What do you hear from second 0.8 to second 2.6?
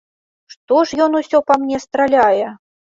ж ён усё па мне страляе?